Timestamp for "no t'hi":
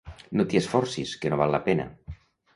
0.39-0.59